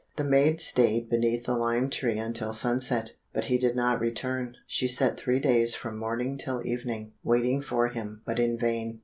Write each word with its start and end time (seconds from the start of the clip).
The 0.15 0.23
maid 0.23 0.59
stayed 0.59 1.11
beneath 1.11 1.45
the 1.45 1.55
lime 1.55 1.87
tree 1.91 2.17
until 2.17 2.53
sunset, 2.53 3.11
but 3.33 3.45
he 3.45 3.59
did 3.59 3.75
not 3.75 3.99
return. 3.99 4.55
She 4.65 4.87
sat 4.87 5.15
three 5.15 5.39
days 5.39 5.75
from 5.75 5.95
morning 5.95 6.39
till 6.39 6.65
evening, 6.65 7.11
waiting 7.23 7.61
for 7.61 7.87
him, 7.89 8.23
but 8.25 8.39
in 8.39 8.57
vain. 8.57 8.99